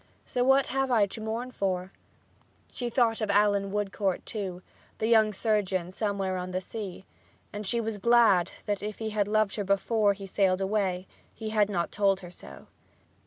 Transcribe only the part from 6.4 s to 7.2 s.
the sea,